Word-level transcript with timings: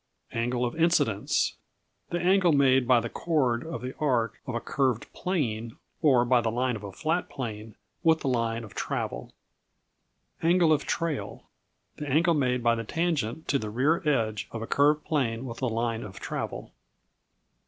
Angle 0.31 0.65
of 0.65 0.75
Incidence 0.77 1.57
The 2.09 2.19
angle 2.19 2.51
made 2.53 2.87
by 2.87 2.99
the 3.01 3.07
chord 3.09 3.63
of 3.63 3.81
the 3.83 3.95
arc 3.99 4.41
of 4.47 4.55
a 4.55 4.59
curved 4.59 5.13
"plane," 5.13 5.77
or 6.01 6.25
by 6.25 6.41
the 6.41 6.49
line 6.49 6.75
of 6.75 6.83
a 6.83 6.91
flat 6.91 7.29
plane, 7.29 7.75
with 8.01 8.21
the 8.21 8.27
line 8.27 8.63
of 8.63 8.73
travel. 8.73 9.31
Angle 10.41 10.73
of 10.73 10.85
Trail 10.85 11.47
The 11.97 12.09
angle 12.09 12.33
made 12.33 12.63
by 12.63 12.73
the 12.73 12.83
tangent 12.83 13.47
to 13.49 13.59
the 13.59 13.69
rear 13.69 14.01
edge 14.09 14.47
of 14.49 14.63
a 14.63 14.65
curved 14.65 15.05
plane 15.05 15.45
with 15.45 15.59
the 15.59 15.69
line 15.69 16.01
of 16.01 16.19
travel. 16.19 16.73